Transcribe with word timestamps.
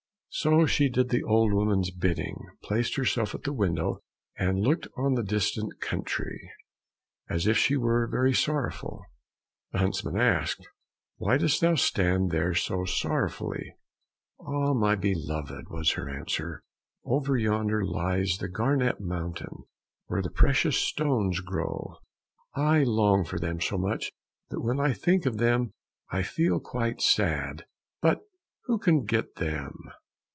So 0.33 0.65
she 0.65 0.87
did 0.87 1.09
the 1.09 1.23
old 1.23 1.51
woman's 1.51 1.91
bidding, 1.91 2.37
placed 2.63 2.95
herself 2.95 3.35
at 3.35 3.43
the 3.43 3.51
window 3.51 3.99
and 4.37 4.61
looked 4.61 4.87
on 4.95 5.13
the 5.15 5.23
distant 5.23 5.81
country, 5.81 6.39
as 7.29 7.47
if 7.47 7.57
she 7.57 7.75
were 7.75 8.07
very 8.07 8.33
sorrowful. 8.33 9.03
The 9.73 9.79
huntsman 9.79 10.15
asked, 10.17 10.65
"Why 11.17 11.35
dost 11.37 11.59
thou 11.59 11.75
stand 11.75 12.31
there 12.31 12.53
so 12.55 12.85
sorrowfully?" 12.85 13.75
"Ah, 14.39 14.71
my 14.73 14.95
beloved," 14.95 15.65
was 15.69 15.91
her 15.91 16.09
answer, 16.09 16.63
"over 17.03 17.35
yonder 17.35 17.83
lies 17.85 18.37
the 18.39 18.47
Garnet 18.47 19.01
Mountain, 19.01 19.65
where 20.05 20.21
the 20.21 20.31
precious 20.31 20.77
stones 20.77 21.41
grow. 21.41 21.97
I 22.55 22.83
long 22.83 23.25
for 23.25 23.37
them 23.37 23.59
so 23.59 23.77
much 23.77 24.09
that 24.49 24.61
when 24.61 24.79
I 24.79 24.93
think 24.93 25.25
of 25.25 25.39
them, 25.39 25.71
I 26.09 26.23
feel 26.23 26.61
quite 26.61 27.01
sad, 27.01 27.65
but 28.01 28.21
who 28.63 28.79
can 28.79 29.03
get 29.03 29.35
them? 29.35 29.73